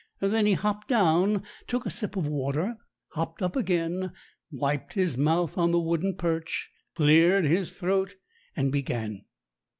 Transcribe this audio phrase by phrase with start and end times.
[0.19, 2.75] Then he hopped down, took a sip of water,
[3.09, 4.11] hopped up again,
[4.49, 8.15] wiped his mouth on the wooden perch, cleared his throat,
[8.55, 9.25] and began.